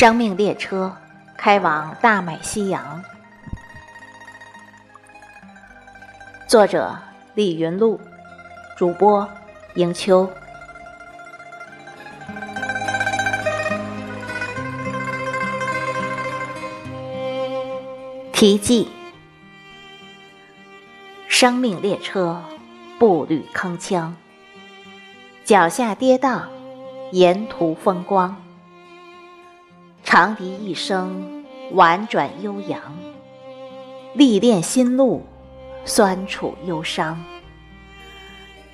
[0.00, 0.96] 生命列车
[1.36, 3.02] 开往大美西洋。
[6.46, 6.96] 作者：
[7.34, 8.00] 李云露，
[8.76, 9.28] 主播：
[9.74, 10.30] 迎秋。
[18.32, 18.88] 题记：
[21.26, 22.40] 生命列车
[23.00, 24.12] 步履铿锵，
[25.44, 26.42] 脚下跌宕，
[27.10, 28.36] 沿途风光。
[30.10, 32.80] 长笛一声，婉转悠扬，
[34.14, 35.22] 历练心路，
[35.84, 37.22] 酸楚忧伤。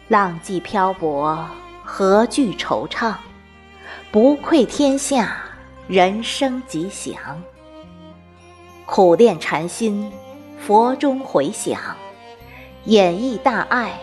[0.06, 1.44] 浪迹漂泊，
[1.82, 3.16] 何惧惆怅？
[4.12, 5.38] 不愧天下，
[5.88, 7.42] 人生吉祥。
[8.86, 10.12] 苦练禅心，
[10.60, 11.80] 佛中回响，
[12.84, 13.98] 演绎大爱，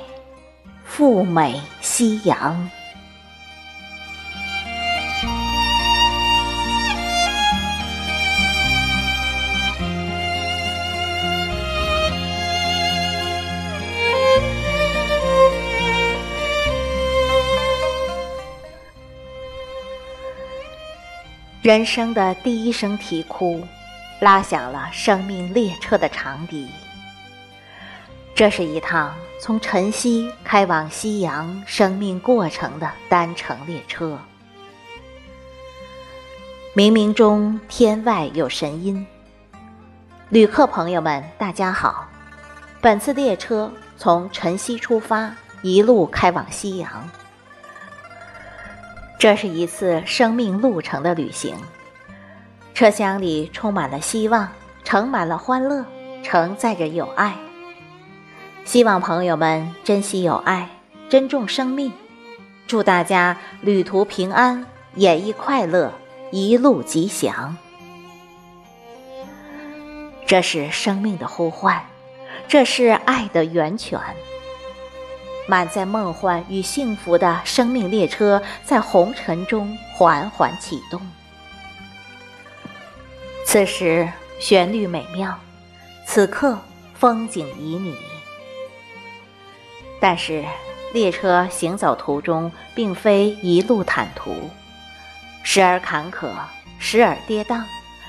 [0.83, 2.69] 赴美夕阳。
[21.61, 23.61] 人生的第一声啼哭。
[24.19, 26.69] 拉响了生命列车的长笛。
[28.35, 34.19] 这是一趟从晨曦开往夕阳生命过程的单程列车。
[36.75, 39.03] 冥冥中，天外有神音。
[40.29, 42.07] 旅客朋友们，大家好！
[42.79, 47.09] 本次列车从晨曦出发，一路开往夕阳。
[49.21, 51.55] 这是一次生命路程的旅行。
[52.73, 54.49] 车厢里充满了希望，
[54.83, 55.85] 盛满了欢乐，
[56.23, 57.35] 承载着友爱。
[58.65, 60.67] 希望朋友们珍惜友爱，
[61.07, 61.93] 珍重生命。
[62.65, 64.65] 祝大家旅途平安，
[64.95, 65.93] 演绎快乐，
[66.31, 67.55] 一路吉祥。
[70.25, 71.79] 这是生命的呼唤，
[72.47, 73.99] 这是爱的源泉。
[75.51, 81.01] 满载梦幻与幸福的生命列车，在红尘中缓缓启动。
[83.45, 85.37] 此时旋律美妙，
[86.05, 86.57] 此刻
[86.93, 87.93] 风景旖旎。
[89.99, 90.45] 但是
[90.93, 94.33] 列车行走途中并非一路坦途，
[95.43, 96.29] 时而坎坷，
[96.79, 97.61] 时而跌宕，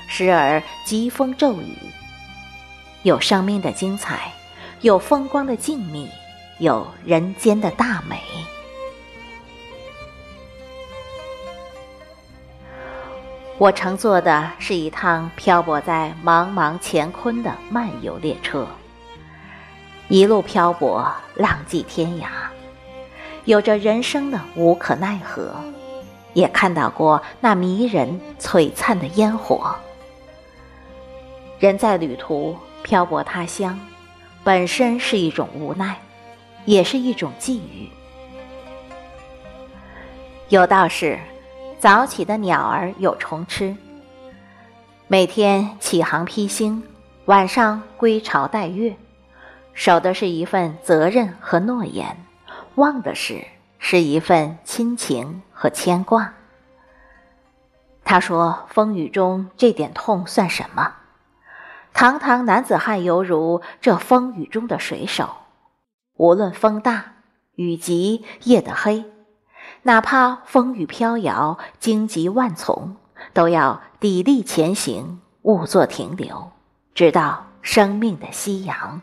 [0.07, 1.75] 时而疾风骤雨。
[3.01, 4.31] 有生命的精彩，
[4.79, 6.07] 有风光的静谧，
[6.63, 8.21] 有人间的大美。
[13.57, 18.65] 我乘坐的是一趟漂泊在茫茫乾坤的漫游列车，
[20.07, 22.27] 一路漂泊，浪迹天涯，
[23.43, 25.53] 有着人生的无可奈何，
[26.33, 29.75] 也看到过那迷人璀璨的烟火。
[31.59, 33.77] 人在旅途漂泊他乡，
[34.45, 35.99] 本身是一种无奈，
[36.65, 37.89] 也是一种寄语。
[40.49, 41.19] 有道是。
[41.79, 43.75] 早起的鸟儿有虫吃。
[45.07, 46.81] 每天起航披星，
[47.25, 48.95] 晚上归巢待月，
[49.73, 52.15] 守的是一份责任和诺言，
[52.75, 53.43] 忘的是
[53.79, 56.33] 是一份亲情和牵挂。
[58.05, 60.93] 他说：“风雨中这点痛算什么？
[61.93, 65.35] 堂堂男子汉犹如这风雨中的水手，
[66.15, 67.13] 无论风大
[67.55, 69.05] 雨急夜的黑。”
[69.83, 72.95] 哪怕风雨飘摇，荆棘万丛，
[73.33, 76.51] 都要砥砺前行，勿作停留，
[76.93, 79.01] 直到生命的夕阳。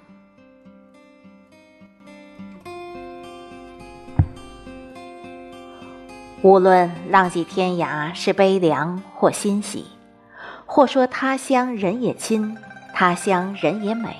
[6.42, 9.84] 无论浪迹天涯是悲凉或欣喜，
[10.64, 12.56] 或说他乡人也亲，
[12.94, 14.16] 他乡人也美，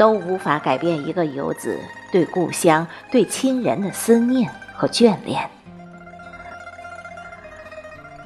[0.00, 1.78] 都无法改变一个游子
[2.10, 4.50] 对故乡、对亲人的思念。
[4.74, 5.46] 和眷恋，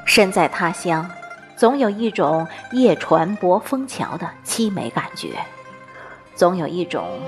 [0.05, 1.11] 身在他乡，
[1.57, 5.31] 总有一种夜船泊枫桥的凄美感觉，
[6.37, 7.19] 总有一种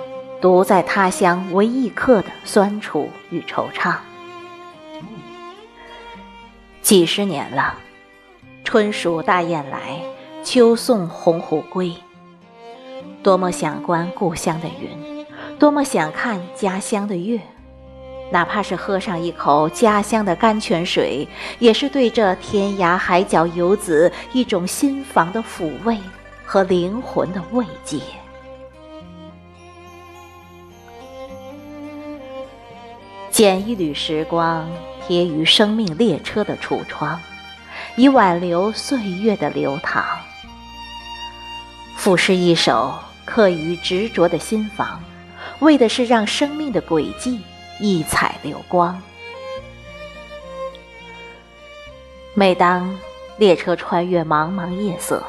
[0.41, 3.97] 独在他乡为异客的酸楚与惆怅。
[6.83, 7.75] 几十年了，
[8.63, 10.01] 春属大雁来，
[10.45, 11.93] 秋送鸿鹄归。
[13.26, 15.26] 多么想观故乡的云，
[15.58, 17.40] 多么想看家乡的月。
[18.31, 21.26] 哪怕是喝上一口家乡的甘泉水，
[21.58, 25.99] 也是对这天涯海角游子一种心房的抚慰
[26.44, 27.99] 和灵魂的慰藉。
[33.28, 34.70] 捡一缕时光，
[35.05, 37.20] 贴于生命列车的橱窗，
[37.96, 40.05] 以挽留岁月的流淌。
[41.96, 42.94] 赋诗一首，
[43.26, 45.02] 刻于执着的心房，
[45.58, 47.40] 为的是让生命的轨迹
[47.81, 48.99] 异彩流光。
[52.32, 52.99] 每当
[53.37, 55.23] 列车穿越茫茫夜色，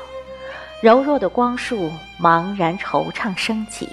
[0.81, 1.91] 柔弱的光束
[2.21, 3.89] 茫然惆怅升起，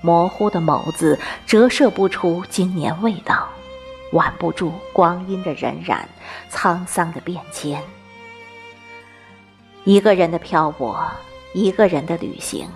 [0.00, 3.48] 模糊的眸子折射不出经年味道。
[4.12, 5.98] 挽不住光阴的荏苒，
[6.50, 7.82] 沧桑的变迁。
[9.82, 11.10] 一个人的漂泊，
[11.52, 12.68] 一个人的旅行，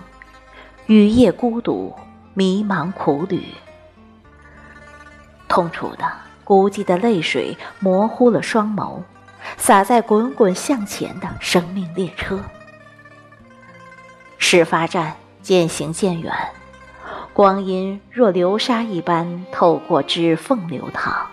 [0.91, 1.95] 雨夜孤独，
[2.33, 3.41] 迷茫苦旅。
[5.47, 6.11] 痛楚的、
[6.43, 8.99] 孤寂的泪水模糊了双眸，
[9.55, 12.41] 洒在滚滚向前的生命列车。
[14.37, 16.33] 始发站渐行渐远。
[17.31, 21.25] 光阴若流沙一般透过指缝流淌，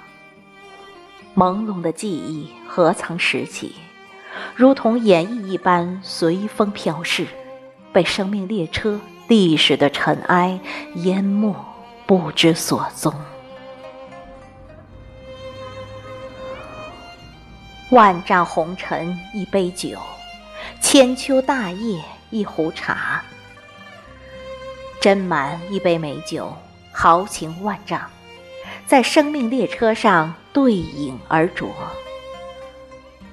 [1.34, 3.74] 朦胧的记忆何曾拾起，
[4.54, 7.26] 如同演绎一般随风飘逝，
[7.92, 10.58] 被生命列车历史的尘埃
[10.94, 11.54] 淹没，
[12.06, 13.14] 不知所踪。
[17.90, 19.98] 万丈红尘一杯酒，
[20.80, 23.22] 千秋大业一壶茶。
[25.00, 26.56] 斟满一杯美酒，
[26.90, 28.00] 豪情万丈，
[28.86, 31.68] 在生命列车上对饮而酌。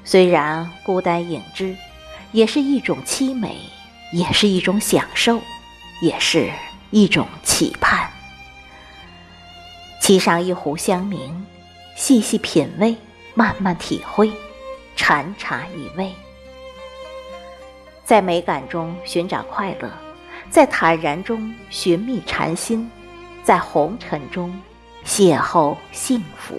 [0.04, 1.76] 虽然孤单影只，
[2.34, 3.58] 也是一种凄美，
[4.12, 5.42] 也是一种享受，
[6.02, 6.52] 也是
[6.92, 8.10] 一种期盼。
[10.02, 11.32] 沏上一壶香茗，
[11.96, 12.96] 细细品味，
[13.34, 14.32] 慢慢体会，
[14.96, 16.14] 禅茶一味，
[18.04, 19.90] 在美感中寻找快乐。
[20.52, 22.90] 在坦然中寻觅禅心，
[23.44, 24.54] 在红尘中
[25.04, 26.56] 邂逅幸福。